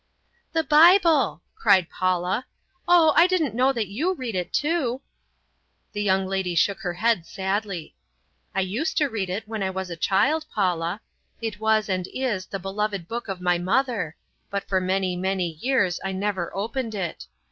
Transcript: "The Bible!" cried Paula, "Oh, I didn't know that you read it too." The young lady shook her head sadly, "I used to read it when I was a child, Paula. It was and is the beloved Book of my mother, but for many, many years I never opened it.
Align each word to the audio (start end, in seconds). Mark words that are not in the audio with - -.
"The 0.53 0.63
Bible!" 0.63 1.43
cried 1.53 1.87
Paula, 1.87 2.47
"Oh, 2.87 3.13
I 3.15 3.27
didn't 3.27 3.53
know 3.53 3.71
that 3.71 3.87
you 3.87 4.15
read 4.15 4.33
it 4.33 4.51
too." 4.51 5.01
The 5.93 6.01
young 6.01 6.25
lady 6.25 6.55
shook 6.55 6.79
her 6.79 6.95
head 6.95 7.27
sadly, 7.27 7.93
"I 8.55 8.61
used 8.61 8.97
to 8.97 9.09
read 9.09 9.29
it 9.29 9.47
when 9.47 9.61
I 9.61 9.69
was 9.69 9.91
a 9.91 9.95
child, 9.95 10.47
Paula. 10.55 11.01
It 11.39 11.59
was 11.59 11.87
and 11.87 12.07
is 12.15 12.47
the 12.47 12.57
beloved 12.57 13.07
Book 13.07 13.27
of 13.27 13.41
my 13.41 13.59
mother, 13.59 14.15
but 14.49 14.67
for 14.67 14.81
many, 14.81 15.15
many 15.15 15.51
years 15.61 15.99
I 16.03 16.13
never 16.13 16.49
opened 16.55 16.95
it. 16.95 17.27